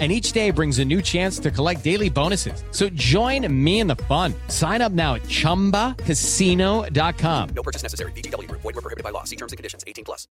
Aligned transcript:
And 0.00 0.10
each 0.10 0.32
day 0.32 0.50
brings 0.50 0.80
a 0.80 0.84
new 0.84 1.00
chance 1.00 1.38
to 1.38 1.52
collect 1.52 1.84
daily 1.84 2.10
bonuses. 2.10 2.64
So 2.72 2.88
join 2.94 3.46
me 3.48 3.78
in 3.78 3.86
the 3.86 3.94
fun. 4.08 4.34
Sign 4.48 4.82
up 4.82 4.90
now 4.90 5.14
at 5.14 5.22
chumbacasino.com. 5.28 7.48
No 7.54 7.62
purchase 7.62 7.84
necessary. 7.84 8.10
BGW. 8.16 8.50
Void 8.50 8.64
were 8.64 8.72
prohibited 8.72 9.04
by 9.04 9.10
law. 9.10 9.22
See 9.22 9.36
terms 9.36 9.52
and 9.52 9.56
conditions. 9.56 9.84
18 9.86 10.04
plus. 10.04 10.26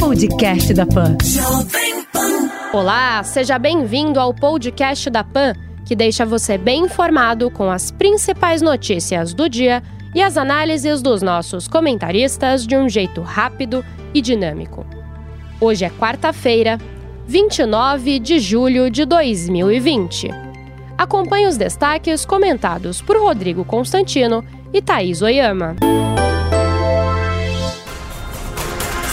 Podcast 0.00 0.74
da 0.74 0.84
Pan. 0.84 1.16
Olá, 2.72 3.22
seja 3.22 3.58
bem-vindo 3.58 4.18
ao 4.18 4.34
podcast 4.34 5.10
da 5.10 5.22
Pan, 5.22 5.54
que 5.86 5.94
deixa 5.94 6.24
você 6.24 6.56
bem 6.58 6.84
informado 6.84 7.50
com 7.50 7.70
as 7.70 7.90
principais 7.90 8.62
notícias 8.62 9.34
do 9.34 9.48
dia 9.48 9.82
e 10.14 10.22
as 10.22 10.36
análises 10.36 11.02
dos 11.02 11.22
nossos 11.22 11.68
comentaristas 11.68 12.66
de 12.66 12.76
um 12.76 12.88
jeito 12.88 13.20
rápido 13.20 13.84
e 14.14 14.20
dinâmico. 14.20 14.86
Hoje 15.60 15.84
é 15.84 15.90
quarta-feira, 15.90 16.78
29 17.32 18.18
de 18.18 18.38
julho 18.38 18.90
de 18.90 19.06
2020. 19.06 20.28
Acompanhe 20.98 21.46
os 21.46 21.56
destaques 21.56 22.26
comentados 22.26 23.00
por 23.00 23.16
Rodrigo 23.16 23.64
Constantino 23.64 24.44
e 24.70 24.82
Thaís 24.82 25.22
Oyama. 25.22 25.74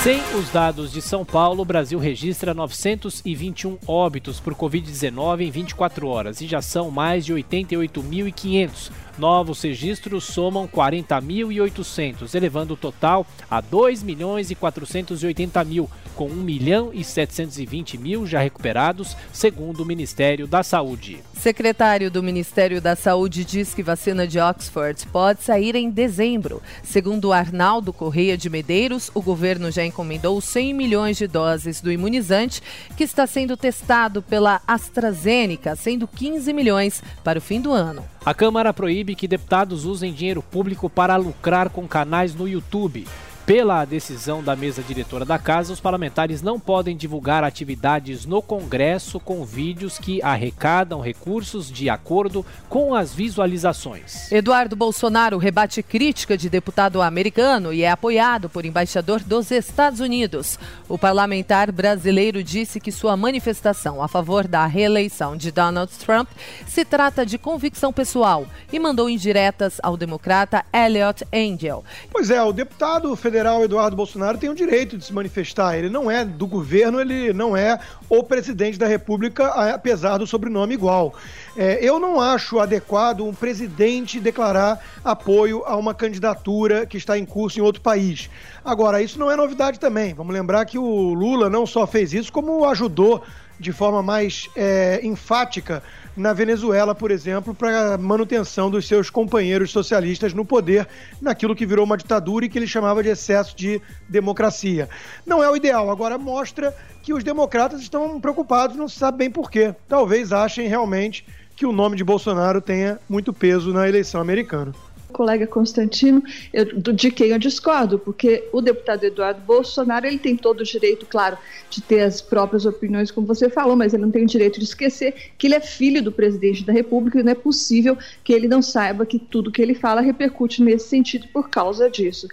Sem 0.04 0.20
os 0.38 0.50
dados 0.50 0.92
de 0.92 1.02
São 1.02 1.24
Paulo, 1.24 1.62
o 1.62 1.66
Brasil 1.66 1.98
registra 1.98 2.54
921 2.54 3.78
óbitos 3.88 4.42
por 4.42 4.54
Covid-19 4.54 5.40
em 5.40 5.50
24 5.50 6.06
horas 6.06 6.42
e 6.42 6.46
já 6.48 6.62
são 6.62 6.92
mais 6.92 7.26
de 7.26 7.34
88.500. 7.34 8.92
Novos 9.20 9.62
registros 9.62 10.24
somam 10.24 10.66
40.800, 10.66 12.34
elevando 12.34 12.74
o 12.74 12.78
total 12.78 13.28
a 13.52 13.60
2 13.60 14.02
milhões 14.02 14.50
e 14.50 14.56
480 14.56 15.62
mil, 15.66 15.90
com 16.16 16.28
1 16.28 16.36
milhão 16.36 16.92
e 16.94 17.04
720 17.04 17.98
mil 17.98 18.26
já 18.26 18.40
recuperados, 18.40 19.18
segundo 19.34 19.82
o 19.82 19.86
Ministério 19.86 20.48
da 20.48 20.64
Saúde. 20.64 21.20
Secretário 21.34 22.10
do 22.10 22.24
Ministério 22.24 22.82
da 22.82 22.96
Saúde 22.96 23.44
diz 23.44 23.74
que 23.74 23.84
vacina 23.84 24.26
de 24.26 24.40
Oxford 24.40 25.06
pode 25.08 25.44
sair 25.44 25.76
em 25.76 25.90
dezembro. 25.90 26.62
Segundo 26.82 27.34
Arnaldo 27.34 27.92
Correia 27.92 28.38
de 28.38 28.50
Medeiros, 28.50 29.12
o 29.14 29.22
governo 29.22 29.70
já 29.70 29.86
encomendou 29.86 30.40
100 30.40 30.74
milhões 30.74 31.18
de 31.18 31.28
doses 31.28 31.82
do 31.82 31.92
imunizante, 31.92 32.62
que 32.96 33.04
está 33.04 33.28
sendo 33.28 33.58
testado 33.58 34.22
pela 34.22 34.62
AstraZeneca, 34.66 35.76
sendo 35.76 36.08
15 36.08 36.54
milhões 36.54 37.04
para 37.22 37.40
o 37.40 37.42
fim 37.42 37.60
do 37.60 37.74
ano. 37.74 38.06
A 38.26 38.34
Câmara 38.34 38.74
proíbe 38.74 39.09
que 39.16 39.28
deputados 39.28 39.86
usem 39.86 40.14
dinheiro 40.14 40.42
público 40.42 40.90
para 40.90 41.16
lucrar 41.16 41.70
com 41.70 41.88
canais 41.88 42.34
no 42.36 42.48
YouTube. 42.48 43.06
Pela 43.50 43.84
decisão 43.84 44.44
da 44.44 44.56
mesa 44.56 44.84
diretora 44.84 45.26
da 45.26 45.40
casa, 45.40 45.74
os 45.74 45.80
parlamentares 45.80 46.44
não 46.44 46.60
podem 46.60 46.96
divulgar 46.96 47.44
atividades 47.44 48.24
no 48.24 48.44
Congresso 48.44 49.20
com 49.20 49.44
vídeos 49.44 49.98
que 49.98 50.22
arrecadam 50.22 51.02
recursos 51.02 51.72
de 51.72 51.90
acordo 51.90 52.46
com 52.70 52.94
as 52.94 53.12
visualizações. 53.12 54.32
Eduardo 54.32 54.76
Bolsonaro 54.76 55.40
rebate 55.40 55.82
crítica 55.82 56.38
de 56.38 56.48
deputado 56.48 57.02
americano 57.02 57.74
e 57.74 57.82
é 57.82 57.90
apoiado 57.90 58.52
por 58.52 58.66
embaixador 58.66 59.24
dos 59.24 59.50
Estados 59.50 60.00
Unidos. 60.00 60.60
O 60.88 60.96
parlamentar 60.96 61.72
brasileiro 61.72 62.44
disse 62.44 62.80
que 62.80 62.92
sua 62.92 63.18
manifestação 63.18 64.04
a 64.04 64.08
favor 64.08 64.48
da 64.48 64.64
reeleição 64.68 65.36
de 65.36 65.52
Donald 65.52 65.92
Trump 65.98 66.30
se 66.68 66.86
trata 66.86 67.26
de 67.26 67.40
convicção 67.40 67.92
pessoal 67.92 68.46
e 68.72 68.78
mandou 68.78 69.10
indiretas 69.10 69.80
ao 69.82 69.98
democrata 69.98 70.64
Elliot 70.72 71.26
Angel. 71.34 71.84
Pois 72.12 72.30
é, 72.30 72.44
o 72.44 72.54
deputado 72.54 73.16
federal 73.16 73.39
Eduardo 73.64 73.96
Bolsonaro 73.96 74.38
tem 74.38 74.50
o 74.50 74.56
direito 74.56 74.98
de 74.98 75.06
se 75.06 75.14
manifestar. 75.14 75.78
Ele 75.78 75.90
não 75.90 76.10
é 76.10 76.26
do 76.26 76.46
governo, 76.46 77.00
ele 77.00 77.32
não 77.34 77.56
é 77.56 77.80
o 78.10 78.24
presidente 78.24 78.78
da 78.78 78.88
República, 78.88 79.48
apesar 79.74 80.18
do 80.18 80.28
sobrenome 80.28 80.74
igual. 80.74 81.14
É, 81.56 81.80
eu 81.82 82.00
não 82.00 82.20
acho 82.20 82.60
adequado 82.60 83.22
um 83.22 83.34
presidente 83.34 84.20
declarar 84.20 84.80
apoio 85.04 85.64
a 85.66 85.76
uma 85.76 85.94
candidatura 85.94 86.86
que 86.86 86.98
está 86.98 87.18
em 87.18 87.26
curso 87.26 87.60
em 87.60 87.62
outro 87.62 87.82
país. 87.82 88.30
Agora, 88.64 89.02
isso 89.02 89.20
não 89.20 89.32
é 89.32 89.36
novidade 89.36 89.80
também. 89.80 90.14
Vamos 90.14 90.34
lembrar 90.34 90.66
que 90.66 90.78
o 90.78 91.14
Lula 91.14 91.50
não 91.50 91.66
só 91.66 91.86
fez 91.88 92.14
isso, 92.14 92.32
como 92.32 92.66
ajudou 92.66 93.24
de 93.60 93.74
forma 93.74 94.02
mais 94.02 94.50
é, 94.56 95.02
enfática 95.04 95.84
na 96.16 96.34
Venezuela, 96.34 96.94
por 96.94 97.12
exemplo, 97.12 97.54
para 97.54 97.98
manutenção 97.98 98.70
dos 98.70 98.88
seus 98.88 99.10
companheiros 99.10 99.72
socialistas 99.72 100.34
no 100.34 100.44
poder, 100.44 100.88
naquilo 101.22 101.56
que 101.56 101.66
virou 101.66 101.86
uma 101.86 101.98
ditadura 101.98 102.46
e 102.46 102.50
que 102.50 102.58
ele 102.58 102.68
chamava 102.68 103.02
de 103.02 103.10
excesso 103.10 103.56
de 103.56 103.82
democracia. 104.08 104.90
Não 105.26 105.44
é 105.44 105.50
o 105.50 105.56
ideal, 105.56 105.90
agora 105.90 106.18
mostra 106.18 106.76
que 107.02 107.14
os 107.14 107.24
democratas 107.24 107.82
estão 107.82 108.20
preocupados, 108.20 108.76
não 108.76 108.88
se 108.88 109.00
sabe 109.00 109.20
bem 109.20 109.32
por 109.32 109.50
quê. 109.50 109.74
Talvez 109.88 110.32
achem 110.32 110.68
realmente 110.68 111.26
que 111.56 111.66
o 111.66 111.72
nome 111.72 111.98
de 111.98 112.04
Bolsonaro 112.04 112.62
tenha 112.62 113.00
muito 113.10 113.34
peso 113.34 113.74
na 113.74 113.88
eleição 113.88 114.22
americana 114.22 114.74
colega 115.12 115.46
Constantino, 115.48 116.24
eu, 116.54 116.66
de 116.66 117.12
quem 117.12 117.30
eu 117.30 117.40
discordo, 117.40 118.00
porque 118.00 118.48
o 118.54 118.62
deputado 118.62 119.04
Eduardo 119.04 119.42
Bolsonaro 119.42 120.06
ele 120.06 120.18
tem 120.18 120.36
todo 120.36 120.62
o 120.62 120.64
direito, 120.64 121.06
claro, 121.06 121.38
de 121.70 121.82
ter 121.82 122.02
as 122.02 122.22
próprias 122.22 122.66
opiniões, 122.66 123.12
como 123.12 123.28
você 123.28 123.50
falou, 123.50 123.76
mas 123.76 123.94
ele 123.94 124.04
não 124.04 124.12
tem 124.12 124.24
o 124.24 124.28
direito 124.28 124.60
de 124.60 124.66
esquecer 124.66 125.14
que 125.38 125.48
ele 125.48 125.56
é 125.56 125.60
filho 125.60 126.02
do 126.02 126.12
presidente 126.12 126.64
da 126.64 126.74
República 126.74 127.20
e 127.20 127.24
não 127.24 127.32
é 127.32 127.36
possível 127.36 127.98
que 128.24 128.34
ele 128.34 128.48
não 128.48 128.62
saiba 128.62 129.06
que 129.06 129.20
tudo 129.20 129.52
que 129.52 129.62
ele 129.62 129.74
fala 129.74 130.02
repercute 130.02 130.64
nesse 130.64 130.88
sentido 130.88 131.28
por 131.34 131.50
causa 131.50 131.90
disso. 131.90 132.28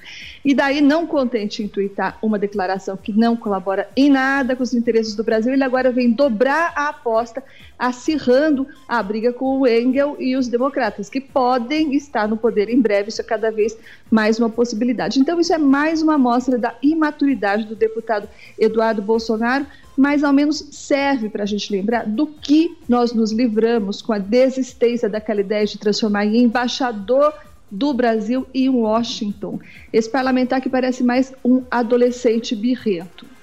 E 0.44 0.54
daí, 0.54 0.80
não 0.80 1.06
contente 1.06 1.62
em 1.62 1.68
tuitar 1.68 2.18
uma 2.22 2.38
declaração 2.38 2.96
que 2.96 3.12
não 3.12 3.36
colabora 3.36 3.88
em 3.96 4.08
nada 4.08 4.54
com 4.54 4.62
os 4.62 4.74
interesses 4.74 5.14
do 5.14 5.24
Brasil, 5.24 5.52
ele 5.52 5.64
agora 5.64 5.90
vem 5.90 6.12
dobrar 6.12 6.72
a 6.76 6.88
aposta, 6.88 7.42
acirrando 7.78 8.66
a 8.86 9.02
briga 9.02 9.32
com 9.32 9.60
o 9.60 9.66
Engel 9.66 10.16
e 10.18 10.36
os 10.36 10.48
democratas, 10.48 11.08
que 11.08 11.20
podem 11.20 11.94
estar 11.94 12.28
no 12.28 12.36
poder 12.36 12.65
em 12.70 12.80
breve, 12.80 13.08
isso 13.08 13.20
é 13.20 13.24
cada 13.24 13.50
vez 13.50 13.76
mais 14.10 14.38
uma 14.38 14.50
possibilidade. 14.50 15.18
Então, 15.18 15.40
isso 15.40 15.52
é 15.52 15.58
mais 15.58 16.02
uma 16.02 16.14
amostra 16.14 16.58
da 16.58 16.74
imaturidade 16.82 17.64
do 17.64 17.74
deputado 17.74 18.28
Eduardo 18.58 19.02
Bolsonaro, 19.02 19.66
mas 19.96 20.22
ao 20.22 20.32
menos 20.32 20.58
serve 20.72 21.28
para 21.28 21.42
a 21.42 21.46
gente 21.46 21.72
lembrar 21.72 22.06
do 22.06 22.26
que 22.26 22.76
nós 22.88 23.12
nos 23.12 23.32
livramos 23.32 24.02
com 24.02 24.12
a 24.12 24.18
desistência 24.18 25.08
daquela 25.08 25.40
ideia 25.40 25.66
de 25.66 25.78
transformar 25.78 26.26
em 26.26 26.42
embaixador 26.42 27.32
do 27.70 27.92
Brasil 27.92 28.46
em 28.54 28.68
Washington. 28.68 29.58
Esse 29.92 30.08
parlamentar 30.08 30.60
que 30.60 30.68
parece 30.68 31.02
mais 31.02 31.32
um 31.44 31.62
adolescente 31.70 32.54
birrento. 32.54 33.35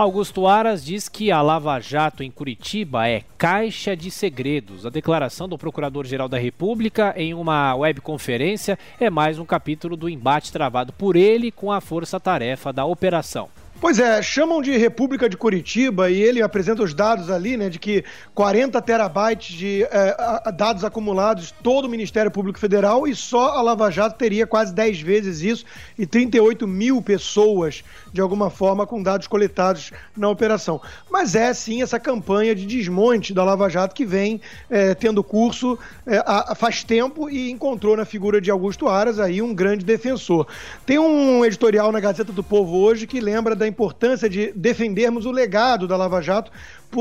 Augusto 0.00 0.46
Aras 0.46 0.82
diz 0.82 1.10
que 1.10 1.30
a 1.30 1.42
Lava 1.42 1.78
Jato 1.78 2.22
em 2.22 2.30
Curitiba 2.30 3.06
é 3.06 3.22
caixa 3.36 3.94
de 3.94 4.10
segredos. 4.10 4.86
A 4.86 4.88
declaração 4.88 5.46
do 5.46 5.58
Procurador-Geral 5.58 6.26
da 6.26 6.38
República 6.38 7.12
em 7.18 7.34
uma 7.34 7.74
webconferência 7.74 8.78
é 8.98 9.10
mais 9.10 9.38
um 9.38 9.44
capítulo 9.44 9.98
do 9.98 10.08
embate 10.08 10.50
travado 10.50 10.90
por 10.90 11.16
ele 11.16 11.52
com 11.52 11.70
a 11.70 11.82
força-tarefa 11.82 12.72
da 12.72 12.86
operação. 12.86 13.50
Pois 13.80 13.98
é, 13.98 14.20
chamam 14.20 14.60
de 14.60 14.76
República 14.76 15.26
de 15.26 15.38
Curitiba 15.38 16.10
e 16.10 16.20
ele 16.20 16.42
apresenta 16.42 16.82
os 16.82 16.92
dados 16.92 17.30
ali, 17.30 17.56
né, 17.56 17.70
de 17.70 17.78
que 17.78 18.04
40 18.34 18.80
terabytes 18.82 19.56
de 19.56 19.84
é, 19.84 20.52
dados 20.52 20.84
acumulados 20.84 21.50
todo 21.62 21.86
o 21.86 21.88
Ministério 21.88 22.30
Público 22.30 22.58
Federal 22.58 23.08
e 23.08 23.16
só 23.16 23.56
a 23.56 23.62
Lava 23.62 23.90
Jato 23.90 24.18
teria 24.18 24.46
quase 24.46 24.74
10 24.74 25.00
vezes 25.00 25.40
isso 25.40 25.64
e 25.98 26.04
38 26.04 26.68
mil 26.68 27.00
pessoas, 27.00 27.82
de 28.12 28.20
alguma 28.20 28.50
forma, 28.50 28.86
com 28.86 29.02
dados 29.02 29.26
coletados 29.26 29.92
na 30.16 30.28
operação. 30.28 30.80
Mas 31.10 31.34
é 31.34 31.52
sim 31.54 31.82
essa 31.82 31.98
campanha 31.98 32.54
de 32.54 32.66
desmonte 32.66 33.32
da 33.32 33.44
Lava 33.44 33.68
Jato 33.68 33.94
que 33.94 34.04
vem 34.04 34.40
é, 34.68 34.94
tendo 34.94 35.22
curso 35.22 35.78
é, 36.06 36.22
faz 36.54 36.82
tempo 36.82 37.28
e 37.30 37.50
encontrou 37.50 37.96
na 37.96 38.04
figura 38.04 38.40
de 38.40 38.50
Augusto 38.50 38.88
Aras 38.88 39.18
aí 39.18 39.40
um 39.40 39.54
grande 39.54 39.84
defensor. 39.84 40.46
Tem 40.84 40.98
um 40.98 41.44
editorial 41.44 41.92
na 41.92 42.00
Gazeta 42.00 42.32
do 42.32 42.42
Povo 42.42 42.78
hoje 42.78 43.06
que 43.06 43.20
lembra 43.20 43.54
da 43.54 43.66
importância 43.66 44.28
de 44.28 44.52
defendermos 44.54 45.26
o 45.26 45.30
legado 45.30 45.86
da 45.86 45.96
Lava 45.96 46.20
Jato 46.20 46.50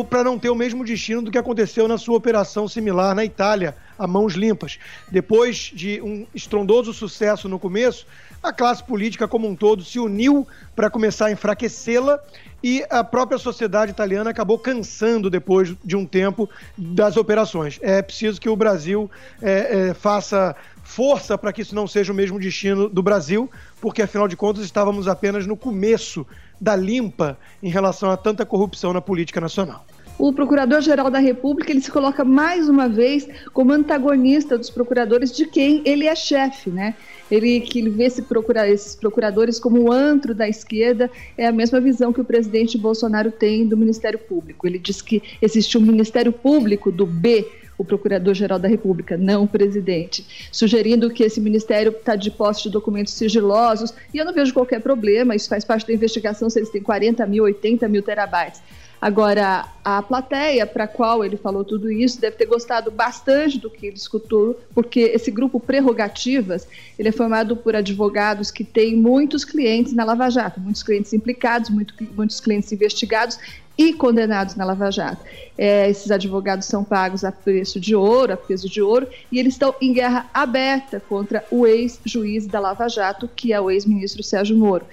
para 0.10 0.24
não 0.24 0.38
ter 0.38 0.50
o 0.50 0.56
mesmo 0.56 0.86
destino 0.86 1.22
do 1.22 1.32
que 1.32 1.38
aconteceu 1.38 1.88
na 1.88 1.98
sua 1.98 2.16
operação 2.16 2.68
similar 2.68 3.16
na 3.16 3.26
Itália, 3.26 3.76
a 3.98 4.06
mãos 4.06 4.34
limpas. 4.34 4.78
Depois 5.12 5.72
de 5.74 6.00
um 6.02 6.28
estrondoso 6.34 6.94
sucesso 6.94 7.50
no 7.50 7.58
começo, 7.58 8.06
a 8.42 8.54
classe 8.54 8.84
política 8.84 9.28
como 9.28 9.48
um 9.48 9.56
todo 9.56 9.84
se 9.84 10.00
uniu 10.00 10.48
para 10.76 10.90
começar 10.90 11.28
a 11.28 11.32
enfraquecê-la 11.32 12.20
e 12.64 12.86
a 12.90 13.04
própria 13.04 13.38
sociedade 13.38 13.92
italiana 13.92 14.30
acabou 14.30 14.58
cansando 14.58 15.30
depois 15.30 15.76
de 15.84 15.96
um 15.96 16.06
tempo 16.06 16.50
das 16.78 17.18
operações. 17.18 17.80
É 17.82 18.02
preciso 18.02 18.40
que 18.40 18.50
o 18.50 18.56
Brasil 18.56 19.10
é, 19.42 19.90
é, 19.90 19.94
faça 19.94 20.56
força 20.84 21.38
para 21.38 21.54
que 21.54 21.62
isso 21.62 21.76
não 21.76 21.88
seja 21.88 22.12
o 22.12 22.16
mesmo 22.16 22.40
destino 22.40 22.90
do 22.90 23.04
Brasil, 23.04 23.50
porque 23.80 24.02
afinal 24.02 24.28
de 24.28 24.36
contas 24.36 24.64
estávamos 24.64 25.08
apenas 25.08 25.46
no 25.46 25.56
começo 25.56 26.26
da 26.60 26.76
limpa 26.76 27.38
em 27.62 27.70
relação 27.70 28.10
a 28.10 28.18
tanta 28.18 28.46
corrupção 28.46 28.92
na 28.92 29.00
política 29.00 29.40
nacional 29.40 29.86
o 30.20 30.34
Procurador-Geral 30.34 31.10
da 31.10 31.18
República 31.18 31.72
ele 31.72 31.80
se 31.80 31.90
coloca 31.90 32.26
mais 32.26 32.68
uma 32.68 32.90
vez 32.90 33.26
como 33.54 33.72
antagonista 33.72 34.58
dos 34.58 34.70
procuradores 34.70 35.32
de 35.32 35.46
quem 35.46 35.82
ele 35.86 36.08
é 36.08 36.14
chefe, 36.14 36.70
né? 36.70 36.94
Ele 37.32 37.62
que 37.62 37.80
ele 37.80 37.90
vê 37.90 38.04
esse 38.04 38.24
procura, 38.24 38.68
esses 38.68 38.96
procuradores 38.96 39.58
como 39.58 39.80
o 39.80 39.92
antro 39.92 40.36
da 40.36 40.50
esquerda, 40.50 41.10
é 41.38 41.48
a 41.48 41.54
mesma 41.54 41.80
visão 41.80 42.12
que 42.12 42.20
o 42.20 42.26
presidente 42.26 42.78
Bolsonaro 42.78 43.32
tem 43.32 43.66
do 43.66 43.78
Ministério 43.78 44.20
Público. 44.20 44.68
Ele 44.68 44.78
diz 44.78 45.02
que 45.02 45.24
existe 45.42 45.78
um 45.78 45.82
Ministério 45.82 46.34
Público 46.34 46.92
do 46.92 47.06
B, 47.06 47.48
o 47.78 47.86
Procurador-Geral 47.86 48.60
da 48.60 48.68
República, 48.68 49.16
não 49.16 49.44
o 49.44 49.48
presidente, 49.48 50.50
sugerindo 50.52 51.10
que 51.10 51.24
esse 51.24 51.40
ministério 51.40 51.94
está 51.98 52.18
de 52.18 52.30
posse 52.30 52.64
de 52.64 52.70
documentos 52.70 53.14
sigilosos, 53.14 53.94
e 54.14 54.18
eu 54.18 54.26
não 54.26 54.34
vejo 54.34 54.54
qualquer 54.54 54.82
problema, 54.82 55.34
isso 55.34 55.48
faz 55.48 55.64
parte 55.64 55.88
da 55.88 55.94
investigação 55.94 56.50
se 56.50 56.60
eles 56.60 56.70
têm 56.70 56.82
40 56.82 57.26
mil, 57.26 57.46
80 57.46 57.88
mil 57.88 58.04
terabytes. 58.04 58.62
Agora, 59.02 59.66
a 59.84 60.02
plateia 60.02 60.68
para 60.68 60.84
a 60.84 60.88
qual 60.88 61.24
ele 61.24 61.38
falou 61.38 61.64
tudo 61.64 61.90
isso 61.90 62.20
deve 62.20 62.36
ter 62.36 62.46
gostado 62.46 62.92
bastante 62.92 63.58
do 63.58 63.70
que 63.70 63.88
ele 63.88 63.96
escutou, 63.96 64.60
porque 64.74 65.00
esse 65.00 65.32
grupo 65.32 65.58
Prerrogativas, 65.58 66.68
ele 66.98 67.08
é 67.08 67.12
formado 67.12 67.56
por 67.56 67.76
advogados 67.78 68.52
que 68.52 68.64
têm 68.64 68.98
muitos 68.98 69.46
clientes 69.46 69.94
na 69.94 70.04
Lava 70.04 70.30
Jato, 70.30 70.60
muitos 70.60 70.84
clientes 70.84 71.14
implicados, 71.14 71.70
muito, 71.70 71.94
muitos 72.14 72.42
clientes 72.42 72.70
investigados 72.74 73.40
e 73.78 73.94
condenados 73.94 74.56
na 74.56 74.66
Lava 74.66 74.92
Jato. 74.92 75.24
É, 75.58 75.90
esses 75.90 76.12
advogados 76.12 76.68
são 76.68 76.84
pagos 76.84 77.24
a 77.24 77.32
preço 77.32 77.80
de 77.80 77.96
ouro, 77.96 78.34
a 78.34 78.38
peso 78.38 78.68
de 78.68 78.82
ouro, 78.82 79.08
e 79.32 79.40
eles 79.40 79.54
estão 79.54 79.74
em 79.80 79.94
guerra 79.94 80.30
aberta 80.34 81.02
contra 81.08 81.46
o 81.50 81.66
ex-juiz 81.66 82.46
da 82.48 82.60
Lava 82.60 82.90
Jato, 82.90 83.30
que 83.34 83.54
é 83.54 83.62
o 83.62 83.72
ex-ministro 83.72 84.22
Sérgio 84.22 84.58
Moro 84.58 84.86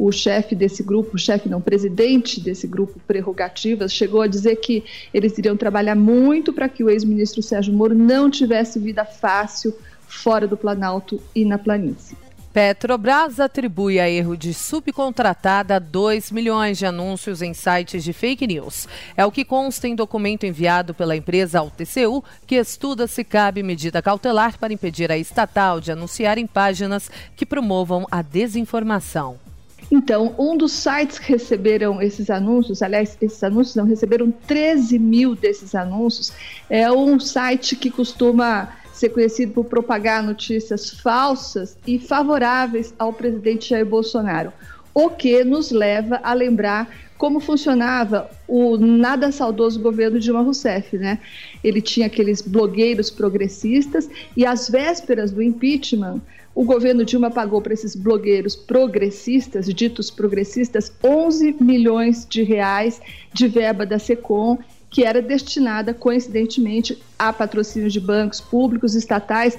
o 0.00 0.10
chefe 0.10 0.54
desse 0.54 0.82
grupo, 0.82 1.16
o 1.16 1.18
chefe 1.18 1.46
não, 1.46 1.58
o 1.58 1.62
presidente 1.62 2.40
desse 2.40 2.66
grupo 2.66 2.98
Prerrogativas, 3.06 3.92
chegou 3.92 4.22
a 4.22 4.26
dizer 4.26 4.56
que 4.56 4.82
eles 5.12 5.36
iriam 5.36 5.58
trabalhar 5.58 5.94
muito 5.94 6.54
para 6.54 6.70
que 6.70 6.82
o 6.82 6.88
ex-ministro 6.88 7.42
Sérgio 7.42 7.74
Moro 7.74 7.94
não 7.94 8.30
tivesse 8.30 8.78
vida 8.78 9.04
fácil 9.04 9.76
fora 10.08 10.48
do 10.48 10.56
Planalto 10.56 11.20
e 11.34 11.44
na 11.44 11.58
planície. 11.58 12.16
Petrobras 12.50 13.38
atribui 13.38 14.00
a 14.00 14.08
erro 14.08 14.38
de 14.38 14.54
subcontratada 14.54 15.78
2 15.78 16.32
milhões 16.32 16.78
de 16.78 16.86
anúncios 16.86 17.42
em 17.42 17.52
sites 17.52 18.02
de 18.02 18.14
fake 18.14 18.46
news. 18.46 18.88
É 19.14 19.26
o 19.26 19.30
que 19.30 19.44
consta 19.44 19.86
em 19.86 19.94
documento 19.94 20.46
enviado 20.46 20.94
pela 20.94 21.14
empresa 21.14 21.58
ao 21.58 21.70
TCU, 21.70 22.24
que 22.46 22.54
estuda 22.54 23.06
se 23.06 23.22
cabe 23.22 23.62
medida 23.62 24.00
cautelar 24.00 24.58
para 24.58 24.72
impedir 24.72 25.12
a 25.12 25.18
estatal 25.18 25.78
de 25.78 25.92
anunciar 25.92 26.38
em 26.38 26.46
páginas 26.46 27.10
que 27.36 27.44
promovam 27.44 28.06
a 28.10 28.22
desinformação. 28.22 29.49
Então, 29.90 30.34
um 30.38 30.56
dos 30.56 30.72
sites 30.72 31.18
que 31.18 31.32
receberam 31.32 32.00
esses 32.00 32.30
anúncios, 32.30 32.80
aliás, 32.80 33.18
esses 33.20 33.42
anúncios 33.42 33.74
não 33.74 33.84
receberam 33.84 34.30
13 34.30 34.98
mil 34.98 35.34
desses 35.34 35.74
anúncios, 35.74 36.32
é 36.68 36.90
um 36.92 37.18
site 37.18 37.74
que 37.74 37.90
costuma 37.90 38.68
ser 38.92 39.08
conhecido 39.08 39.52
por 39.52 39.64
propagar 39.64 40.22
notícias 40.22 40.90
falsas 40.90 41.76
e 41.86 41.98
favoráveis 41.98 42.94
ao 42.98 43.12
presidente 43.12 43.70
Jair 43.70 43.86
Bolsonaro. 43.86 44.52
O 44.94 45.10
que 45.10 45.42
nos 45.42 45.70
leva 45.70 46.20
a 46.22 46.34
lembrar 46.34 46.88
como 47.16 47.38
funcionava 47.38 48.30
o 48.48 48.78
nada 48.78 49.30
saudoso 49.30 49.78
governo 49.80 50.18
Dilma 50.18 50.40
Rousseff, 50.40 50.96
né? 50.96 51.18
Ele 51.62 51.82
tinha 51.82 52.06
aqueles 52.06 52.40
blogueiros 52.40 53.10
progressistas 53.10 54.08
e 54.34 54.46
às 54.46 54.70
vésperas 54.70 55.30
do 55.30 55.42
impeachment, 55.42 56.20
o 56.60 56.64
governo 56.64 57.06
Dilma 57.06 57.30
pagou 57.30 57.62
para 57.62 57.72
esses 57.72 57.96
blogueiros 57.96 58.54
progressistas, 58.54 59.64
ditos 59.72 60.10
progressistas, 60.10 60.92
11 61.02 61.56
milhões 61.58 62.26
de 62.28 62.42
reais 62.42 63.00
de 63.32 63.48
verba 63.48 63.86
da 63.86 63.98
SECOM, 63.98 64.58
que 64.90 65.02
era 65.02 65.22
destinada, 65.22 65.94
coincidentemente, 65.94 66.98
a 67.18 67.32
patrocínios 67.32 67.94
de 67.94 67.98
bancos 67.98 68.42
públicos, 68.42 68.94
estatais, 68.94 69.56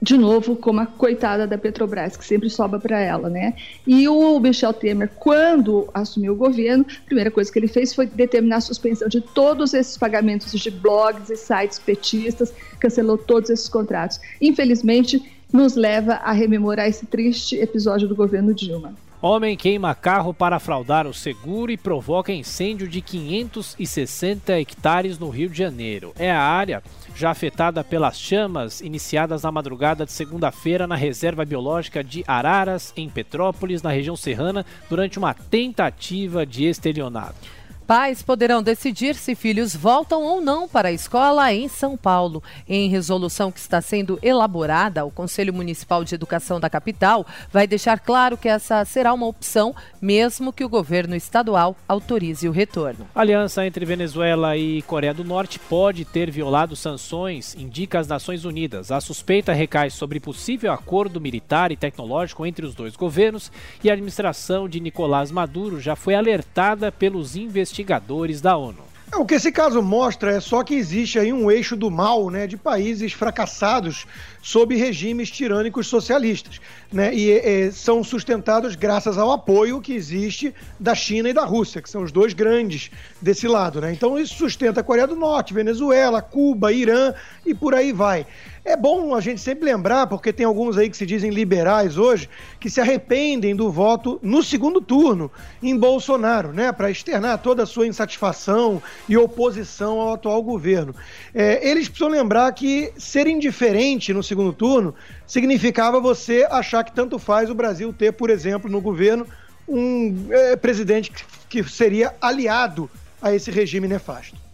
de 0.00 0.16
novo, 0.16 0.56
como 0.56 0.80
a 0.80 0.86
coitada 0.86 1.46
da 1.46 1.58
Petrobras, 1.58 2.16
que 2.16 2.24
sempre 2.24 2.48
sobra 2.48 2.80
para 2.80 2.98
ela, 2.98 3.28
né? 3.28 3.52
E 3.86 4.08
o 4.08 4.40
Michel 4.40 4.72
Temer, 4.72 5.10
quando 5.18 5.90
assumiu 5.92 6.32
o 6.32 6.36
governo, 6.36 6.86
a 6.88 7.04
primeira 7.04 7.30
coisa 7.30 7.52
que 7.52 7.58
ele 7.58 7.68
fez 7.68 7.94
foi 7.94 8.06
determinar 8.06 8.56
a 8.56 8.60
suspensão 8.62 9.08
de 9.08 9.20
todos 9.20 9.74
esses 9.74 9.98
pagamentos 9.98 10.58
de 10.58 10.70
blogs 10.70 11.28
e 11.28 11.36
sites 11.36 11.78
petistas, 11.78 12.50
cancelou 12.78 13.18
todos 13.18 13.50
esses 13.50 13.68
contratos. 13.68 14.18
Infelizmente, 14.40 15.22
nos 15.52 15.74
leva 15.74 16.14
a 16.14 16.32
rememorar 16.32 16.86
esse 16.86 17.06
triste 17.06 17.56
episódio 17.56 18.08
do 18.08 18.14
governo 18.14 18.54
Dilma. 18.54 18.94
Homem 19.22 19.54
queima 19.54 19.94
carro 19.94 20.32
para 20.32 20.58
fraudar 20.58 21.06
o 21.06 21.12
seguro 21.12 21.70
e 21.70 21.76
provoca 21.76 22.32
incêndio 22.32 22.88
de 22.88 23.02
560 23.02 24.58
hectares 24.58 25.18
no 25.18 25.28
Rio 25.28 25.50
de 25.50 25.58
Janeiro. 25.58 26.14
É 26.18 26.30
a 26.30 26.40
área 26.40 26.82
já 27.14 27.30
afetada 27.30 27.84
pelas 27.84 28.18
chamas 28.18 28.80
iniciadas 28.80 29.42
na 29.42 29.52
madrugada 29.52 30.06
de 30.06 30.12
segunda-feira 30.12 30.86
na 30.86 30.94
reserva 30.94 31.44
biológica 31.44 32.02
de 32.02 32.24
Araras, 32.26 32.94
em 32.96 33.10
Petrópolis, 33.10 33.82
na 33.82 33.90
região 33.90 34.16
serrana, 34.16 34.64
durante 34.88 35.18
uma 35.18 35.34
tentativa 35.34 36.46
de 36.46 36.64
estelionato. 36.64 37.59
Pais 37.90 38.22
poderão 38.22 38.62
decidir 38.62 39.16
se 39.16 39.34
filhos 39.34 39.74
voltam 39.74 40.22
ou 40.22 40.40
não 40.40 40.68
para 40.68 40.90
a 40.90 40.92
escola 40.92 41.52
em 41.52 41.66
São 41.66 41.96
Paulo. 41.96 42.40
Em 42.68 42.88
resolução 42.88 43.50
que 43.50 43.58
está 43.58 43.80
sendo 43.80 44.16
elaborada, 44.22 45.04
o 45.04 45.10
Conselho 45.10 45.52
Municipal 45.52 46.04
de 46.04 46.14
Educação 46.14 46.60
da 46.60 46.70
capital 46.70 47.26
vai 47.50 47.66
deixar 47.66 47.98
claro 47.98 48.36
que 48.36 48.48
essa 48.48 48.84
será 48.84 49.12
uma 49.12 49.26
opção, 49.26 49.74
mesmo 50.00 50.52
que 50.52 50.64
o 50.64 50.68
governo 50.68 51.16
estadual 51.16 51.74
autorize 51.88 52.48
o 52.48 52.52
retorno. 52.52 53.08
A 53.12 53.22
aliança 53.22 53.66
entre 53.66 53.84
Venezuela 53.84 54.56
e 54.56 54.82
Coreia 54.82 55.12
do 55.12 55.24
Norte 55.24 55.58
pode 55.58 56.04
ter 56.04 56.30
violado 56.30 56.76
sanções, 56.76 57.56
indica 57.56 57.98
as 57.98 58.06
Nações 58.06 58.44
Unidas. 58.44 58.92
A 58.92 59.00
suspeita 59.00 59.52
recai 59.52 59.90
sobre 59.90 60.20
possível 60.20 60.72
acordo 60.72 61.20
militar 61.20 61.72
e 61.72 61.76
tecnológico 61.76 62.46
entre 62.46 62.64
os 62.64 62.72
dois 62.72 62.94
governos 62.94 63.50
e 63.82 63.90
a 63.90 63.94
administração 63.94 64.68
de 64.68 64.78
Nicolás 64.78 65.32
Maduro 65.32 65.80
já 65.80 65.96
foi 65.96 66.14
alertada 66.14 66.92
pelos 66.92 67.34
investigadores 67.34 67.79
investigadores 67.80 68.40
da 68.40 68.56
ONU. 68.56 68.90
É, 69.12 69.16
o 69.16 69.26
que 69.26 69.34
esse 69.34 69.50
caso 69.50 69.82
mostra 69.82 70.36
é 70.36 70.40
só 70.40 70.62
que 70.62 70.74
existe 70.74 71.18
aí 71.18 71.32
um 71.32 71.50
eixo 71.50 71.74
do 71.74 71.90
mal, 71.90 72.30
né, 72.30 72.46
de 72.46 72.56
países 72.56 73.12
fracassados 73.12 74.06
sob 74.40 74.76
regimes 74.76 75.28
tirânicos 75.28 75.88
socialistas, 75.88 76.60
né, 76.92 77.12
e, 77.12 77.30
e 77.30 77.72
são 77.72 78.04
sustentados 78.04 78.76
graças 78.76 79.18
ao 79.18 79.32
apoio 79.32 79.80
que 79.80 79.92
existe 79.92 80.54
da 80.78 80.94
China 80.94 81.28
e 81.28 81.32
da 81.32 81.44
Rússia, 81.44 81.82
que 81.82 81.90
são 81.90 82.04
os 82.04 82.12
dois 82.12 82.32
grandes 82.32 82.88
desse 83.20 83.48
lado, 83.48 83.80
né. 83.80 83.92
Então 83.92 84.16
isso 84.16 84.36
sustenta 84.36 84.80
a 84.80 84.84
Coreia 84.84 85.08
do 85.08 85.16
Norte, 85.16 85.52
Venezuela, 85.52 86.22
Cuba, 86.22 86.72
Irã 86.72 87.12
e 87.44 87.52
por 87.52 87.74
aí 87.74 87.92
vai. 87.92 88.24
É 88.64 88.76
bom 88.76 89.14
a 89.14 89.20
gente 89.20 89.40
sempre 89.40 89.64
lembrar, 89.64 90.06
porque 90.06 90.32
tem 90.32 90.44
alguns 90.44 90.76
aí 90.76 90.90
que 90.90 90.96
se 90.96 91.06
dizem 91.06 91.30
liberais 91.30 91.96
hoje, 91.96 92.28
que 92.58 92.68
se 92.68 92.80
arrependem 92.80 93.56
do 93.56 93.70
voto 93.70 94.20
no 94.22 94.42
segundo 94.42 94.80
turno 94.82 95.30
em 95.62 95.76
Bolsonaro, 95.76 96.52
né, 96.52 96.70
para 96.70 96.90
externar 96.90 97.38
toda 97.38 97.62
a 97.62 97.66
sua 97.66 97.86
insatisfação 97.86 98.82
e 99.08 99.16
oposição 99.16 99.98
ao 99.98 100.12
atual 100.12 100.42
governo. 100.42 100.94
É, 101.34 101.66
eles 101.66 101.88
precisam 101.88 102.12
lembrar 102.12 102.52
que 102.52 102.92
ser 102.98 103.26
indiferente 103.26 104.12
no 104.12 104.22
segundo 104.22 104.52
turno 104.52 104.94
significava 105.26 105.98
você 105.98 106.46
achar 106.50 106.84
que 106.84 106.92
tanto 106.92 107.18
faz 107.18 107.48
o 107.48 107.54
Brasil 107.54 107.92
ter, 107.92 108.12
por 108.12 108.28
exemplo, 108.28 108.70
no 108.70 108.80
governo, 108.80 109.26
um 109.66 110.26
é, 110.30 110.54
presidente 110.56 111.12
que 111.48 111.64
seria 111.64 112.14
aliado 112.20 112.90
a 113.22 113.34
esse 113.34 113.50
regime 113.50 113.88
nefasto. 113.88 114.49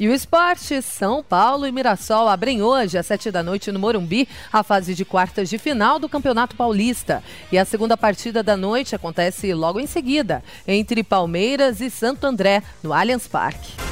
E 0.00 0.08
o 0.08 0.14
esporte, 0.14 0.80
São 0.80 1.22
Paulo 1.22 1.66
e 1.66 1.70
Mirassol 1.70 2.26
abrem 2.26 2.62
hoje, 2.62 2.96
às 2.96 3.04
sete 3.04 3.30
da 3.30 3.42
noite, 3.42 3.70
no 3.70 3.78
Morumbi, 3.78 4.26
a 4.50 4.62
fase 4.62 4.94
de 4.94 5.04
quartas 5.04 5.50
de 5.50 5.58
final 5.58 5.98
do 5.98 6.08
Campeonato 6.08 6.56
Paulista. 6.56 7.22
E 7.52 7.58
a 7.58 7.66
segunda 7.66 7.98
partida 7.98 8.42
da 8.42 8.56
noite 8.56 8.94
acontece 8.94 9.52
logo 9.52 9.78
em 9.78 9.86
seguida, 9.86 10.42
entre 10.66 11.04
Palmeiras 11.04 11.82
e 11.82 11.90
Santo 11.90 12.24
André, 12.24 12.62
no 12.82 12.94
Allianz 12.94 13.28
Parque. 13.28 13.89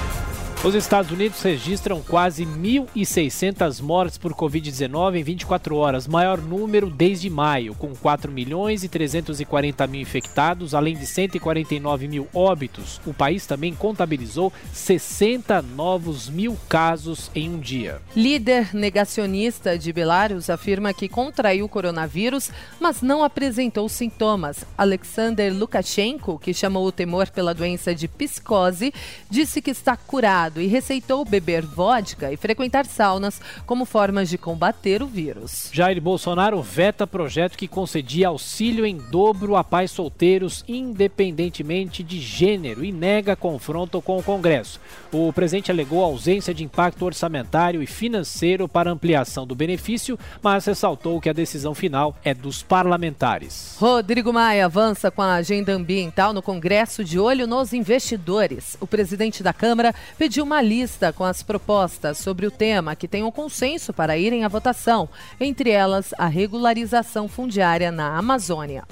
Os 0.65 0.75
Estados 0.75 1.13
Unidos 1.13 1.41
registram 1.41 2.03
quase 2.03 2.45
1.600 2.45 3.81
mortes 3.81 4.19
por 4.19 4.35
Covid-19 4.35 5.21
em 5.21 5.23
24 5.23 5.77
horas, 5.77 6.09
maior 6.09 6.43
número 6.43 6.91
desde 6.91 7.31
maio, 7.31 7.77
com 7.77 7.95
4 7.95 8.33
milhões 8.33 8.83
e 8.83 8.89
340 8.89 9.87
mil 9.87 10.01
infectados, 10.01 10.75
além 10.75 10.97
de 10.97 11.07
149 11.07 12.09
mil 12.09 12.27
óbitos. 12.35 13.01
O 13.07 13.15
país 13.15 13.47
também 13.47 13.73
contabilizou 13.73 14.53
60 14.73 15.63
novos 15.63 16.29
mil 16.29 16.59
casos 16.69 17.31
em 17.37 17.49
um 17.49 17.61
dia. 17.61 18.03
Líder 18.17 18.75
negacionista 18.75 19.79
de 19.79 19.93
Belarus 19.93 20.51
afirma 20.51 20.93
que 20.93 21.09
contraiu 21.09 21.67
o 21.67 21.69
coronavírus, 21.69 22.51
mas 22.81 23.01
não 23.01 23.23
apresentou 23.23 23.89
sintomas. 23.89 24.65
Alexander 24.77 25.55
Lukashenko, 25.55 26.37
que 26.37 26.53
chamou 26.53 26.85
o 26.85 26.93
temor 26.93 27.31
pela 27.31 27.55
doença 27.55 27.95
de 27.95 28.09
psicose, 28.09 28.93
disse 29.31 29.63
que 29.63 29.71
está 29.71 29.97
curado 29.97 30.48
e 30.57 30.67
receitou 30.67 31.25
beber 31.25 31.65
vodka 31.65 32.33
e 32.33 32.37
frequentar 32.37 32.87
saunas 32.87 33.41
como 33.67 33.85
formas 33.85 34.29
de 34.29 34.39
combater 34.39 35.03
o 35.03 35.07
vírus. 35.07 35.71
Jair 35.73 36.01
Bolsonaro 36.01 36.63
veta 36.63 37.07
projeto 37.07 37.57
que 37.57 37.69
concedia 37.69 38.29
auxílio 38.29 38.87
em 38.87 38.97
dobro 38.97 39.57
a 39.57 39.63
pais 39.63 39.91
solteiros, 39.91 40.65
independentemente 40.67 42.03
de 42.03 42.21
gênero, 42.21 42.85
e 42.85 42.93
nega 42.93 43.37
confronto 43.37 44.01
com 44.01 44.19
o 44.19 44.23
Congresso. 44.23 44.81
O 45.13 45.33
presidente 45.33 45.71
alegou 45.71 46.03
ausência 46.03 46.55
de 46.55 46.65
impacto 46.65 47.05
orçamentário 47.05 47.83
e 47.83 47.87
financeiro 47.87 48.69
para 48.69 48.91
ampliação 48.91 49.47
do 49.47 49.55
benefício, 49.55 50.19
mas 50.43 50.65
ressaltou 50.67 51.21
que 51.21 51.29
a 51.29 51.33
decisão 51.33 51.75
final 51.75 52.17
é 52.25 52.35
dos 52.35 52.63
parlamentares. 52.63 53.77
Rodrigo 53.79 54.33
Maia 54.33 54.67
avança 54.67 55.11
com 55.11 55.23
a 55.23 55.35
agenda 55.35 55.73
ambiental 55.73 56.33
no 56.33 56.43
Congresso 56.43 57.05
de 57.05 57.19
olho 57.19 57.47
nos 57.47 57.73
investidores. 57.73 58.77
O 58.81 58.87
presidente 58.87 59.43
da 59.43 59.53
Câmara 59.53 59.95
pediu 60.17 60.38
uma 60.41 60.63
lista 60.63 61.13
com 61.13 61.25
as 61.25 61.43
propostas 61.43 62.19
sobre 62.19 62.47
o 62.47 62.51
tema 62.51 62.97
que 62.97 63.09
tenham 63.09 63.31
consenso 63.31 63.93
para 63.93 64.19
irem 64.19 64.45
à 64.45 64.49
votação, 64.49 65.09
entre 65.41 65.71
elas 65.71 66.15
a 66.19 66.27
regularização 66.27 67.29
fundiária 67.29 67.91
na 67.91 68.17
Amazônia. 68.17 68.85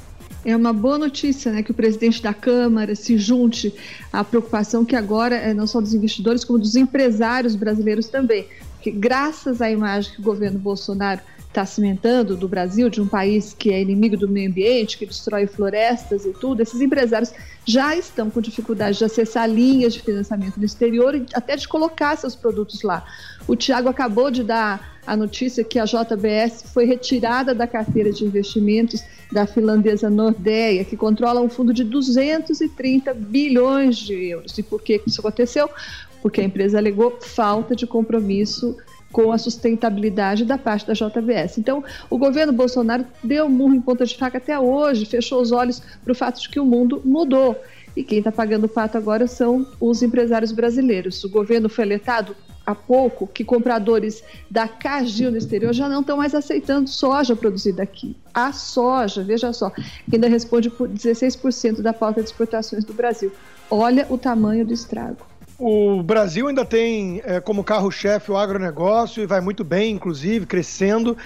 É 0.44 0.54
uma 0.56 0.72
boa 0.72 0.96
notícia 0.96 1.50
né, 1.50 1.62
que 1.62 1.72
o 1.72 1.74
presidente 1.74 2.22
da 2.22 2.32
Câmara 2.32 2.94
se 2.94 3.18
junte 3.18 3.74
à 4.12 4.22
preocupação 4.22 4.84
que 4.84 4.94
agora 4.94 5.34
é 5.34 5.52
não 5.52 5.66
só 5.66 5.80
dos 5.80 5.92
investidores, 5.92 6.44
como 6.44 6.58
dos 6.58 6.76
empresários 6.76 7.56
brasileiros 7.56 8.06
também. 8.06 8.46
Porque 8.74 8.92
graças 8.92 9.60
à 9.60 9.68
imagem 9.68 10.12
que 10.12 10.20
o 10.20 10.24
governo 10.24 10.58
Bolsonaro 10.58 11.20
está 11.56 11.64
cimentando 11.64 12.36
do 12.36 12.46
Brasil, 12.46 12.90
de 12.90 13.00
um 13.00 13.08
país 13.08 13.56
que 13.58 13.72
é 13.72 13.80
inimigo 13.80 14.14
do 14.14 14.28
meio 14.28 14.50
ambiente, 14.50 14.98
que 14.98 15.06
destrói 15.06 15.46
florestas 15.46 16.26
e 16.26 16.32
tudo, 16.32 16.60
esses 16.60 16.78
empresários 16.82 17.32
já 17.64 17.96
estão 17.96 18.28
com 18.28 18.42
dificuldade 18.42 18.98
de 18.98 19.04
acessar 19.04 19.48
linhas 19.48 19.94
de 19.94 20.02
financiamento 20.02 20.58
no 20.58 20.66
exterior 20.66 21.14
e 21.14 21.24
até 21.32 21.56
de 21.56 21.66
colocar 21.66 22.14
seus 22.16 22.36
produtos 22.36 22.82
lá. 22.82 23.06
O 23.48 23.56
Tiago 23.56 23.88
acabou 23.88 24.30
de 24.30 24.44
dar 24.44 24.98
a 25.06 25.16
notícia 25.16 25.64
que 25.64 25.78
a 25.78 25.84
JBS 25.84 26.64
foi 26.74 26.84
retirada 26.84 27.54
da 27.54 27.66
carteira 27.66 28.12
de 28.12 28.24
investimentos 28.24 29.02
da 29.32 29.46
finlandesa 29.46 30.10
Nordea, 30.10 30.84
que 30.84 30.96
controla 30.96 31.40
um 31.40 31.48
fundo 31.48 31.72
de 31.72 31.84
230 31.84 33.14
bilhões 33.14 33.96
de 33.96 34.14
euros. 34.30 34.58
E 34.58 34.62
por 34.62 34.82
que 34.82 35.00
isso 35.06 35.20
aconteceu? 35.20 35.70
Porque 36.20 36.40
a 36.40 36.44
empresa 36.44 36.76
alegou 36.76 37.18
falta 37.20 37.74
de 37.74 37.86
compromisso 37.86 38.76
com 39.12 39.32
a 39.32 39.38
sustentabilidade 39.38 40.44
da 40.44 40.58
parte 40.58 40.86
da 40.86 40.92
JBS. 40.92 41.58
Então, 41.58 41.82
o 42.10 42.18
governo 42.18 42.52
Bolsonaro 42.52 43.04
deu 43.22 43.48
murro 43.48 43.74
em 43.74 43.80
ponta 43.80 44.04
de 44.04 44.16
faca 44.16 44.38
até 44.38 44.58
hoje, 44.58 45.06
fechou 45.06 45.40
os 45.40 45.52
olhos 45.52 45.80
para 46.02 46.12
o 46.12 46.14
fato 46.14 46.40
de 46.40 46.48
que 46.48 46.60
o 46.60 46.64
mundo 46.64 47.00
mudou. 47.04 47.56
E 47.96 48.04
quem 48.04 48.18
está 48.18 48.30
pagando 48.30 48.64
o 48.64 48.68
pato 48.68 48.98
agora 48.98 49.26
são 49.26 49.66
os 49.80 50.02
empresários 50.02 50.52
brasileiros. 50.52 51.24
O 51.24 51.30
governo 51.30 51.68
foi 51.68 51.84
alertado 51.84 52.36
há 52.66 52.74
pouco 52.74 53.26
que 53.26 53.44
compradores 53.44 54.22
da 54.50 54.66
Cargill 54.66 55.30
no 55.30 55.38
exterior 55.38 55.72
já 55.72 55.88
não 55.88 56.00
estão 56.00 56.16
mais 56.16 56.34
aceitando 56.34 56.90
soja 56.90 57.36
produzida 57.36 57.82
aqui. 57.82 58.16
A 58.34 58.52
soja, 58.52 59.22
veja 59.22 59.52
só, 59.52 59.72
ainda 60.12 60.28
responde 60.28 60.68
por 60.68 60.88
16% 60.88 61.80
da 61.80 61.92
pauta 61.92 62.20
de 62.20 62.28
exportações 62.28 62.84
do 62.84 62.92
Brasil. 62.92 63.32
Olha 63.70 64.06
o 64.10 64.18
tamanho 64.18 64.66
do 64.66 64.74
estrago. 64.74 65.35
O 65.58 66.02
Brasil 66.02 66.48
ainda 66.48 66.66
tem 66.66 67.22
é, 67.24 67.40
como 67.40 67.64
carro-chefe 67.64 68.30
o 68.30 68.36
agronegócio 68.36 69.22
e 69.22 69.26
vai 69.26 69.40
muito 69.40 69.64
bem, 69.64 69.94
inclusive, 69.94 70.44
crescendo. 70.44 71.16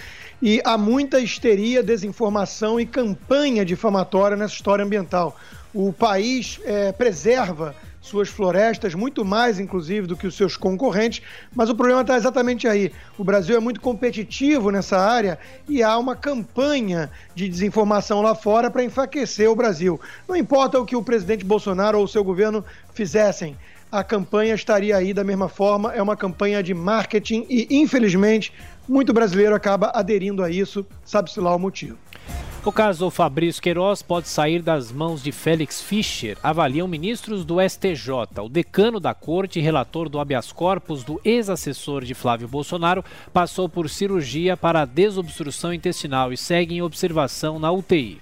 E 0.41 0.63
há 0.65 0.79
muita 0.79 1.19
histeria, 1.19 1.83
desinformação 1.83 2.81
e 2.81 2.87
campanha 2.87 3.65
difamatória 3.65 4.37
nessa 4.37 4.55
história 4.55 4.85
ambiental. 4.85 5.37
O 5.75 5.93
país 5.93 6.61
é, 6.65 6.93
preserva 6.93 7.75
suas 8.01 8.29
florestas, 8.29 8.95
muito 8.95 9.25
mais, 9.25 9.59
inclusive, 9.59 10.07
do 10.07 10.17
que 10.17 10.27
os 10.27 10.35
seus 10.35 10.57
concorrentes, 10.57 11.23
mas 11.55 11.69
o 11.69 11.75
problema 11.75 12.01
está 12.01 12.17
exatamente 12.17 12.67
aí. 12.67 12.93
O 13.19 13.25
Brasil 13.25 13.57
é 13.57 13.61
muito 13.61 13.81
competitivo 13.81 14.71
nessa 14.71 14.99
área 14.99 15.39
e 15.69 15.83
há 15.83 15.99
uma 15.99 16.17
campanha 16.17 17.11
de 17.35 17.49
desinformação 17.49 18.23
lá 18.23 18.35
fora 18.35 18.71
para 18.71 18.83
enfraquecer 18.83 19.51
o 19.51 19.57
Brasil. 19.57 20.01
Não 20.27 20.35
importa 20.35 20.79
o 20.79 20.87
que 20.87 20.97
o 20.97 21.03
presidente 21.03 21.45
Bolsonaro 21.45 21.99
ou 21.99 22.05
o 22.05 22.09
seu 22.09 22.25
governo 22.25 22.65
fizessem, 22.95 23.57
a 23.91 24.05
campanha 24.05 24.55
estaria 24.55 24.97
aí 24.97 25.13
da 25.13 25.25
mesma 25.25 25.49
forma. 25.49 25.93
É 25.93 26.03
uma 26.03 26.17
campanha 26.17 26.63
de 26.63 26.75
marketing 26.75 27.47
e, 27.49 27.67
infelizmente, 27.71 28.53
muito 28.89 29.13
brasileiro 29.13 29.55
acaba 29.55 29.91
aderindo 29.95 30.43
a 30.43 30.51
isso, 30.51 30.87
sabe-se 31.05 31.41
lá 31.41 31.55
o 31.55 31.59
motivo. 31.59 31.97
O 32.63 32.71
caso 32.71 33.09
Fabrício 33.09 33.63
Queiroz 33.63 34.03
pode 34.03 34.29
sair 34.29 34.61
das 34.61 34.93
mãos 34.93 35.23
de 35.23 35.33
Félix 35.33 35.81
Fischer, 35.81 36.37
avaliam 36.43 36.87
ministros 36.87 37.43
do 37.43 37.57
STJ. 37.59 38.11
O 38.43 38.51
decano 38.51 39.01
da 39.01 39.15
corte 39.15 39.59
e 39.59 39.63
relator 39.63 40.11
do 40.11 40.21
habeas 40.21 40.53
corpus 40.53 41.03
do 41.03 41.19
ex-assessor 41.25 42.05
de 42.05 42.13
Flávio 42.13 42.47
Bolsonaro 42.47 43.03
passou 43.33 43.67
por 43.67 43.89
cirurgia 43.89 44.59
para 44.59 44.85
desobstrução 44.85 45.73
intestinal 45.73 46.35
e 46.35 46.37
segue 46.37 46.75
em 46.75 46.83
observação 46.83 47.59
na 47.59 47.73
UTI. 47.73 48.21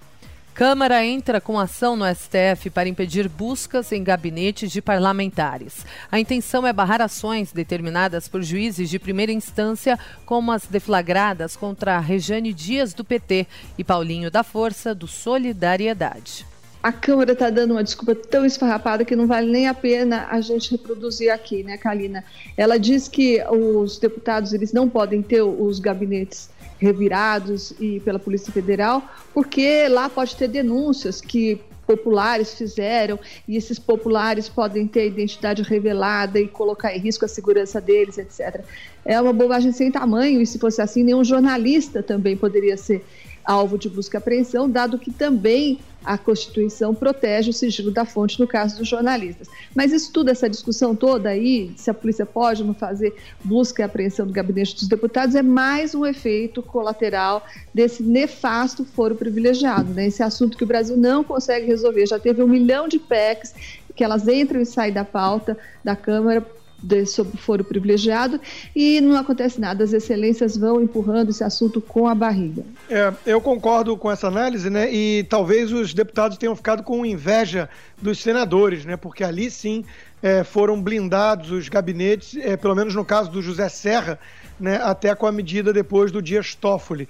Câmara 0.58 1.06
entra 1.06 1.40
com 1.40 1.56
ação 1.56 1.94
no 1.94 2.04
STF 2.12 2.68
para 2.70 2.88
impedir 2.88 3.28
buscas 3.28 3.92
em 3.92 4.02
gabinetes 4.02 4.72
de 4.72 4.82
parlamentares. 4.82 5.86
A 6.10 6.18
intenção 6.18 6.66
é 6.66 6.72
barrar 6.72 7.00
ações 7.00 7.52
determinadas 7.52 8.26
por 8.26 8.42
juízes 8.42 8.90
de 8.90 8.98
primeira 8.98 9.30
instância, 9.30 9.96
como 10.26 10.50
as 10.50 10.66
deflagradas 10.66 11.54
contra 11.54 12.00
Rejane 12.00 12.52
Dias 12.52 12.92
do 12.92 13.04
PT 13.04 13.46
e 13.78 13.84
Paulinho 13.84 14.32
da 14.32 14.42
Força 14.42 14.92
do 14.92 15.06
Solidariedade. 15.06 16.44
A 16.82 16.90
Câmara 16.90 17.34
está 17.34 17.50
dando 17.50 17.72
uma 17.72 17.84
desculpa 17.84 18.16
tão 18.16 18.44
esfarrapada 18.44 19.04
que 19.04 19.14
não 19.14 19.28
vale 19.28 19.48
nem 19.48 19.68
a 19.68 19.74
pena 19.74 20.26
a 20.28 20.40
gente 20.40 20.72
reproduzir 20.72 21.32
aqui, 21.32 21.62
né, 21.62 21.78
Kalina? 21.78 22.24
Ela 22.56 22.80
diz 22.80 23.06
que 23.06 23.40
os 23.48 23.96
deputados 23.98 24.52
eles 24.52 24.72
não 24.72 24.88
podem 24.88 25.22
ter 25.22 25.40
os 25.40 25.78
gabinetes 25.78 26.50
revirados 26.78 27.72
e 27.80 28.00
pela 28.00 28.18
Polícia 28.18 28.52
Federal, 28.52 29.02
porque 29.34 29.88
lá 29.88 30.08
pode 30.08 30.36
ter 30.36 30.48
denúncias 30.48 31.20
que 31.20 31.60
populares 31.86 32.52
fizeram 32.52 33.18
e 33.48 33.56
esses 33.56 33.78
populares 33.78 34.46
podem 34.46 34.86
ter 34.86 35.06
identidade 35.06 35.62
revelada 35.62 36.38
e 36.38 36.46
colocar 36.46 36.94
em 36.94 36.98
risco 37.00 37.24
a 37.24 37.28
segurança 37.28 37.80
deles, 37.80 38.18
etc. 38.18 38.62
É 39.04 39.18
uma 39.18 39.32
bobagem 39.32 39.72
sem 39.72 39.90
tamanho 39.90 40.42
e 40.42 40.46
se 40.46 40.58
fosse 40.58 40.82
assim, 40.82 41.02
nenhum 41.02 41.24
jornalista 41.24 42.02
também 42.02 42.36
poderia 42.36 42.76
ser 42.76 43.02
alvo 43.48 43.78
de 43.78 43.88
busca 43.88 44.16
e 44.16 44.18
apreensão, 44.18 44.68
dado 44.68 44.98
que 44.98 45.10
também 45.10 45.78
a 46.04 46.18
Constituição 46.18 46.94
protege 46.94 47.48
o 47.48 47.52
sigilo 47.52 47.90
da 47.90 48.04
fonte 48.04 48.38
no 48.38 48.46
caso 48.46 48.76
dos 48.76 48.86
jornalistas. 48.86 49.48
Mas 49.74 49.90
isso 49.90 50.12
tudo, 50.12 50.28
essa 50.28 50.48
discussão 50.48 50.94
toda 50.94 51.30
aí, 51.30 51.72
se 51.74 51.90
a 51.90 51.94
polícia 51.94 52.26
pode 52.26 52.60
ou 52.60 52.68
não 52.68 52.74
fazer 52.74 53.14
busca 53.42 53.82
e 53.82 53.84
apreensão 53.84 54.26
do 54.26 54.32
gabinete 54.32 54.74
dos 54.74 54.86
deputados, 54.86 55.34
é 55.34 55.42
mais 55.42 55.94
um 55.94 56.04
efeito 56.04 56.62
colateral 56.62 57.44
desse 57.72 58.02
nefasto 58.02 58.84
foro 58.84 59.14
privilegiado, 59.14 59.94
né? 59.94 60.06
Esse 60.06 60.22
assunto 60.22 60.56
que 60.56 60.64
o 60.64 60.66
Brasil 60.66 60.96
não 60.96 61.24
consegue 61.24 61.66
resolver. 61.66 62.06
Já 62.06 62.18
teve 62.18 62.42
um 62.42 62.46
milhão 62.46 62.86
de 62.86 62.98
PECs 62.98 63.54
que 63.96 64.04
elas 64.04 64.28
entram 64.28 64.60
e 64.60 64.66
saem 64.66 64.92
da 64.92 65.04
pauta 65.04 65.56
da 65.82 65.96
Câmara 65.96 66.46
de, 66.82 67.04
sobre 67.06 67.36
foro 67.36 67.64
privilegiado 67.64 68.40
e 68.74 69.00
não 69.00 69.16
acontece 69.16 69.60
nada, 69.60 69.84
as 69.84 69.92
excelências 69.92 70.56
vão 70.56 70.80
empurrando 70.80 71.30
esse 71.30 71.42
assunto 71.42 71.80
com 71.80 72.06
a 72.06 72.14
barriga. 72.14 72.64
É, 72.88 73.12
eu 73.26 73.40
concordo 73.40 73.96
com 73.96 74.10
essa 74.10 74.28
análise, 74.28 74.70
né? 74.70 74.92
E 74.92 75.24
talvez 75.24 75.72
os 75.72 75.92
deputados 75.92 76.38
tenham 76.38 76.54
ficado 76.54 76.82
com 76.82 77.04
inveja 77.04 77.68
dos 78.00 78.20
senadores, 78.20 78.84
né? 78.84 78.96
Porque 78.96 79.24
ali 79.24 79.50
sim 79.50 79.84
é, 80.22 80.44
foram 80.44 80.80
blindados 80.80 81.50
os 81.50 81.68
gabinetes, 81.68 82.36
é, 82.36 82.56
pelo 82.56 82.74
menos 82.74 82.94
no 82.94 83.04
caso 83.04 83.30
do 83.30 83.42
José 83.42 83.68
Serra, 83.68 84.18
né? 84.58 84.80
Até 84.82 85.14
com 85.14 85.26
a 85.26 85.32
medida 85.32 85.72
depois 85.72 86.10
do 86.10 86.20
Dias 86.20 86.54
Toffoli. 86.54 87.08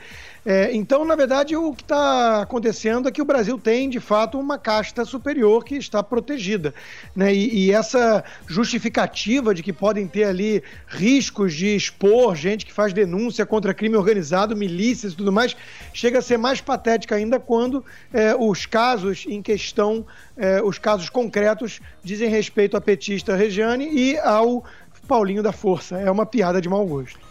É, 0.50 0.74
então, 0.74 1.04
na 1.04 1.14
verdade, 1.14 1.54
o 1.54 1.74
que 1.74 1.82
está 1.82 2.40
acontecendo 2.40 3.06
é 3.06 3.12
que 3.12 3.20
o 3.20 3.24
Brasil 3.24 3.58
tem, 3.58 3.90
de 3.90 4.00
fato, 4.00 4.38
uma 4.38 4.56
casta 4.56 5.04
superior 5.04 5.62
que 5.62 5.74
está 5.74 6.02
protegida. 6.02 6.72
Né? 7.14 7.34
E, 7.34 7.66
e, 7.66 7.72
essa 7.72 8.24
justificativa 8.46 9.54
de 9.54 9.62
que 9.62 9.74
podem 9.74 10.06
ter 10.06 10.24
ali 10.24 10.62
riscos 10.86 11.54
de 11.54 11.76
expor 11.76 12.34
gente 12.34 12.64
que 12.64 12.72
faz 12.72 12.94
denúncia 12.94 13.44
contra 13.44 13.74
crime 13.74 13.96
organizado, 13.96 14.56
milícias 14.56 15.12
e 15.12 15.16
tudo 15.16 15.30
mais, 15.30 15.54
chega 15.92 16.20
a 16.20 16.22
ser 16.22 16.38
mais 16.38 16.62
patética 16.62 17.14
ainda 17.14 17.38
quando 17.38 17.84
é, 18.10 18.34
os 18.34 18.64
casos 18.64 19.26
em 19.28 19.42
questão, 19.42 20.06
é, 20.34 20.62
os 20.62 20.78
casos 20.78 21.10
concretos, 21.10 21.78
dizem 22.02 22.30
respeito 22.30 22.74
à 22.74 22.80
petista 22.80 23.36
Regiane 23.36 23.86
e 23.92 24.18
ao 24.18 24.64
Paulinho 25.06 25.42
da 25.42 25.52
Força. 25.52 25.98
É 25.98 26.10
uma 26.10 26.24
piada 26.24 26.58
de 26.58 26.70
mau 26.70 26.86
gosto. 26.86 27.27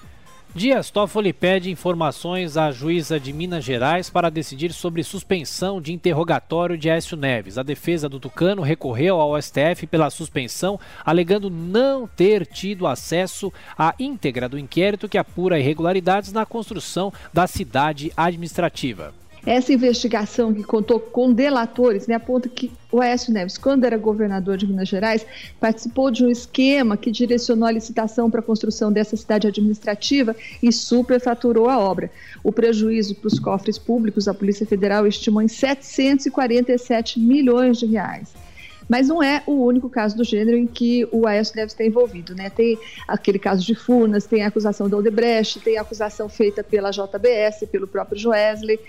Dias 0.57 0.89
Toffoli 0.89 1.33
pede 1.33 1.69
informações 1.69 2.57
à 2.57 2.71
juíza 2.71 3.19
de 3.19 3.31
Minas 3.31 3.63
Gerais 3.63 4.09
para 4.09 4.31
decidir 4.31 4.73
sobre 4.73 5.03
suspensão 5.03 5.79
de 5.79 5.93
interrogatório 5.93 6.75
de 6.75 6.89
Écio 6.89 7.15
Neves. 7.15 7.59
A 7.59 7.63
defesa 7.63 8.09
do 8.09 8.19
Tucano 8.19 8.63
recorreu 8.63 9.21
ao 9.21 9.39
STF 9.39 9.85
pela 9.85 10.09
suspensão, 10.09 10.79
alegando 11.05 11.47
não 11.51 12.07
ter 12.07 12.43
tido 12.43 12.87
acesso 12.87 13.53
à 13.77 13.93
íntegra 13.99 14.49
do 14.49 14.57
inquérito 14.57 15.07
que 15.07 15.19
apura 15.19 15.59
irregularidades 15.59 16.33
na 16.33 16.43
construção 16.43 17.13
da 17.31 17.45
cidade 17.45 18.11
administrativa. 18.17 19.13
Essa 19.47 19.71
investigação 19.71 20.53
que 20.53 20.61
contou 20.61 20.99
com 20.99 21.31
delatores, 21.31 22.05
né, 22.05 22.15
aponta 22.15 22.49
que 22.49 22.69
o 22.91 22.99
Aécio 22.99 23.31
Neves, 23.31 23.57
quando 23.57 23.85
era 23.85 23.97
governador 23.97 24.57
de 24.57 24.67
Minas 24.67 24.89
Gerais, 24.89 25.25
participou 25.57 26.11
de 26.11 26.25
um 26.25 26.29
esquema 26.29 26.97
que 26.97 27.09
direcionou 27.09 27.65
a 27.65 27.71
licitação 27.71 28.29
para 28.29 28.41
a 28.41 28.43
construção 28.43 28.91
dessa 28.91 29.15
cidade 29.15 29.47
administrativa 29.47 30.35
e 30.61 30.69
superfaturou 30.69 31.69
a 31.69 31.79
obra. 31.79 32.11
O 32.43 32.51
prejuízo 32.51 33.15
para 33.15 33.27
os 33.27 33.39
cofres 33.39 33.77
públicos, 33.77 34.27
a 34.27 34.33
Polícia 34.33 34.65
Federal 34.65 35.07
estimou 35.07 35.41
em 35.41 35.47
747 35.47 37.17
milhões 37.17 37.77
de 37.79 37.85
reais. 37.85 38.46
Mas 38.87 39.07
não 39.07 39.21
é 39.21 39.43
o 39.45 39.65
único 39.65 39.89
caso 39.89 40.15
do 40.15 40.23
gênero 40.23 40.57
em 40.57 40.65
que 40.65 41.07
o 41.11 41.27
Aécio 41.27 41.55
deve 41.55 41.67
estar 41.67 41.83
envolvido, 41.83 42.33
né? 42.33 42.49
Tem 42.49 42.77
aquele 43.07 43.37
caso 43.37 43.65
de 43.65 43.75
Furnas, 43.75 44.25
tem 44.25 44.43
a 44.43 44.47
acusação 44.47 44.89
da 44.89 44.97
Odebrecht, 44.97 45.59
tem 45.59 45.77
a 45.77 45.81
acusação 45.81 46.29
feita 46.29 46.63
pela 46.63 46.91
JBS, 46.91 47.67
pelo 47.71 47.87
próprio 47.87 48.17
Joesley, 48.17 48.79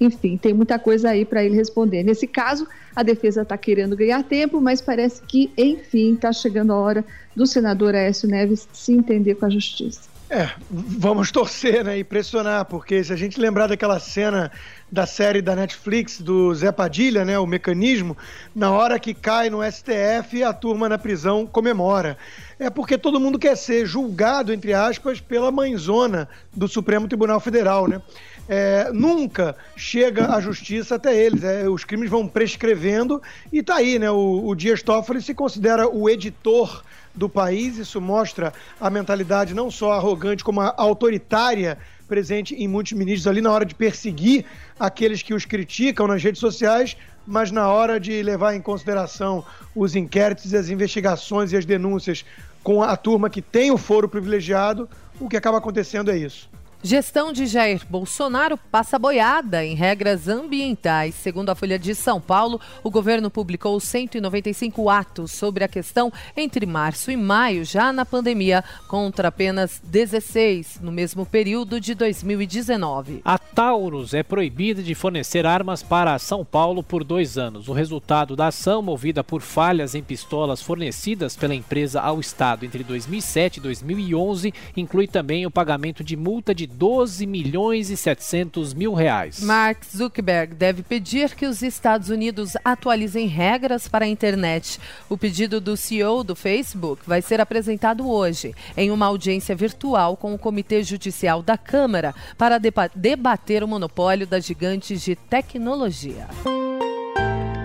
enfim, 0.00 0.36
tem 0.36 0.52
muita 0.52 0.78
coisa 0.78 1.10
aí 1.10 1.24
para 1.24 1.44
ele 1.44 1.54
responder. 1.54 2.02
Nesse 2.02 2.26
caso, 2.26 2.66
a 2.94 3.02
defesa 3.02 3.42
está 3.42 3.56
querendo 3.56 3.96
ganhar 3.96 4.22
tempo, 4.22 4.60
mas 4.60 4.80
parece 4.80 5.22
que, 5.22 5.50
enfim, 5.56 6.14
está 6.14 6.32
chegando 6.32 6.72
a 6.72 6.76
hora 6.76 7.04
do 7.34 7.46
senador 7.46 7.94
Aécio 7.94 8.28
Neves 8.28 8.68
se 8.72 8.92
entender 8.92 9.34
com 9.34 9.46
a 9.46 9.50
justiça. 9.50 10.15
É, 10.28 10.50
vamos 10.68 11.30
torcer, 11.30 11.84
né, 11.84 11.98
e 11.98 12.02
pressionar, 12.02 12.64
porque 12.64 13.04
se 13.04 13.12
a 13.12 13.16
gente 13.16 13.40
lembrar 13.40 13.68
daquela 13.68 14.00
cena 14.00 14.50
da 14.90 15.06
série 15.06 15.40
da 15.40 15.54
Netflix 15.54 16.20
do 16.20 16.52
Zé 16.52 16.72
Padilha, 16.72 17.24
né, 17.24 17.38
o 17.38 17.46
mecanismo, 17.46 18.16
na 18.52 18.72
hora 18.72 18.98
que 18.98 19.14
cai 19.14 19.48
no 19.48 19.60
STF, 19.62 20.42
a 20.42 20.52
turma 20.52 20.88
na 20.88 20.98
prisão 20.98 21.46
comemora. 21.46 22.18
É 22.58 22.68
porque 22.68 22.98
todo 22.98 23.20
mundo 23.20 23.38
quer 23.38 23.56
ser 23.56 23.86
julgado, 23.86 24.52
entre 24.52 24.74
aspas, 24.74 25.20
pela 25.20 25.52
mãezona 25.52 26.28
do 26.52 26.66
Supremo 26.66 27.06
Tribunal 27.06 27.38
Federal, 27.38 27.86
né? 27.86 28.02
É, 28.48 28.90
nunca 28.92 29.56
chega 29.76 30.34
a 30.34 30.40
justiça 30.40 30.96
até 30.96 31.14
eles. 31.16 31.44
É, 31.44 31.68
os 31.68 31.84
crimes 31.84 32.10
vão 32.10 32.26
prescrevendo 32.26 33.22
e 33.52 33.62
tá 33.62 33.76
aí, 33.76 33.98
né? 33.98 34.10
O, 34.10 34.46
o 34.46 34.54
Dias 34.56 34.82
Toffoli 34.82 35.22
se 35.22 35.34
considera 35.34 35.88
o 35.88 36.08
editor 36.08 36.82
do 37.16 37.28
país. 37.28 37.78
Isso 37.78 38.00
mostra 38.00 38.52
a 38.80 38.90
mentalidade 38.90 39.54
não 39.54 39.70
só 39.70 39.92
arrogante, 39.92 40.44
como 40.44 40.60
autoritária 40.60 41.78
presente 42.06 42.54
em 42.54 42.68
muitos 42.68 42.92
ministros 42.92 43.26
ali 43.26 43.40
na 43.40 43.50
hora 43.50 43.64
de 43.64 43.74
perseguir 43.74 44.44
aqueles 44.78 45.22
que 45.22 45.34
os 45.34 45.44
criticam 45.44 46.06
nas 46.06 46.22
redes 46.22 46.40
sociais, 46.40 46.96
mas 47.26 47.50
na 47.50 47.68
hora 47.68 47.98
de 47.98 48.22
levar 48.22 48.54
em 48.54 48.60
consideração 48.60 49.44
os 49.74 49.96
inquéritos 49.96 50.52
e 50.52 50.56
as 50.56 50.68
investigações 50.68 51.52
e 51.52 51.56
as 51.56 51.64
denúncias 51.64 52.24
com 52.62 52.82
a 52.82 52.96
turma 52.96 53.30
que 53.30 53.42
tem 53.42 53.70
o 53.70 53.78
foro 53.78 54.08
privilegiado, 54.08 54.88
o 55.18 55.28
que 55.28 55.36
acaba 55.36 55.58
acontecendo 55.58 56.10
é 56.10 56.16
isso. 56.16 56.48
Gestão 56.86 57.32
de 57.32 57.46
Jair 57.46 57.84
Bolsonaro 57.90 58.56
passa 58.56 58.96
boiada 58.96 59.64
em 59.64 59.74
regras 59.74 60.28
ambientais. 60.28 61.16
Segundo 61.16 61.50
a 61.50 61.54
Folha 61.56 61.80
de 61.80 61.96
São 61.96 62.20
Paulo, 62.20 62.60
o 62.84 62.92
governo 62.92 63.28
publicou 63.28 63.80
195 63.80 64.88
atos 64.88 65.32
sobre 65.32 65.64
a 65.64 65.68
questão 65.68 66.12
entre 66.36 66.64
março 66.64 67.10
e 67.10 67.16
maio, 67.16 67.64
já 67.64 67.92
na 67.92 68.06
pandemia, 68.06 68.62
contra 68.86 69.26
apenas 69.26 69.82
16 69.82 70.78
no 70.80 70.92
mesmo 70.92 71.26
período 71.26 71.80
de 71.80 71.92
2019. 71.92 73.20
A 73.24 73.36
Taurus 73.36 74.14
é 74.14 74.22
proibida 74.22 74.80
de 74.80 74.94
fornecer 74.94 75.44
armas 75.44 75.82
para 75.82 76.16
São 76.20 76.44
Paulo 76.44 76.84
por 76.84 77.02
dois 77.02 77.36
anos. 77.36 77.66
O 77.66 77.72
resultado 77.72 78.36
da 78.36 78.46
ação, 78.46 78.80
movida 78.80 79.24
por 79.24 79.42
falhas 79.42 79.96
em 79.96 80.04
pistolas 80.04 80.62
fornecidas 80.62 81.34
pela 81.34 81.52
empresa 81.52 82.00
ao 82.00 82.20
Estado 82.20 82.64
entre 82.64 82.84
2007 82.84 83.56
e 83.56 83.60
2011, 83.60 84.54
inclui 84.76 85.08
também 85.08 85.44
o 85.44 85.50
pagamento 85.50 86.04
de 86.04 86.16
multa 86.16 86.54
de 86.54 86.75
12 86.76 87.26
milhões 87.26 87.88
e 87.90 87.96
700 87.96 88.74
mil 88.74 88.92
reais. 88.92 89.40
Mark 89.40 89.82
Zuckerberg 89.84 90.54
deve 90.54 90.82
pedir 90.82 91.34
que 91.34 91.46
os 91.46 91.62
Estados 91.62 92.10
Unidos 92.10 92.52
atualizem 92.62 93.26
regras 93.26 93.88
para 93.88 94.04
a 94.04 94.08
internet. 94.08 94.78
O 95.08 95.16
pedido 95.16 95.60
do 95.60 95.76
CEO 95.76 96.22
do 96.22 96.36
Facebook 96.36 97.02
vai 97.06 97.22
ser 97.22 97.40
apresentado 97.40 98.08
hoje 98.08 98.54
em 98.76 98.90
uma 98.90 99.06
audiência 99.06 99.56
virtual 99.56 100.16
com 100.16 100.34
o 100.34 100.38
Comitê 100.38 100.82
Judicial 100.82 101.42
da 101.42 101.56
Câmara 101.56 102.14
para 102.36 102.60
debater 102.94 103.64
o 103.64 103.68
monopólio 103.68 104.26
das 104.26 104.44
gigantes 104.44 105.02
de 105.02 105.16
tecnologia. 105.16 106.28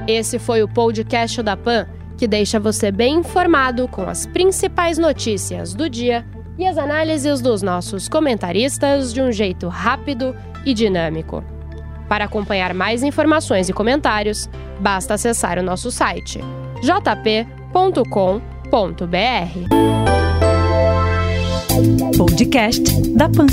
Esse 0.07 0.39
foi 0.39 0.63
o 0.63 0.67
podcast 0.67 1.43
da 1.43 1.57
PAN, 1.57 1.87
que 2.17 2.27
deixa 2.27 2.59
você 2.59 2.91
bem 2.91 3.17
informado 3.17 3.87
com 3.87 4.03
as 4.03 4.25
principais 4.25 4.97
notícias 4.97 5.73
do 5.73 5.89
dia 5.89 6.25
e 6.57 6.65
as 6.65 6.77
análises 6.77 7.41
dos 7.41 7.61
nossos 7.61 8.07
comentaristas 8.07 9.13
de 9.13 9.21
um 9.21 9.31
jeito 9.31 9.67
rápido 9.67 10.35
e 10.65 10.73
dinâmico. 10.73 11.43
Para 12.07 12.25
acompanhar 12.25 12.73
mais 12.73 13.03
informações 13.03 13.69
e 13.69 13.73
comentários, 13.73 14.49
basta 14.79 15.13
acessar 15.13 15.57
o 15.57 15.63
nosso 15.63 15.89
site 15.89 16.39
jp.com.br. 16.81 17.41
Podcast 22.17 23.01
da 23.11 23.29
Pan. 23.29 23.47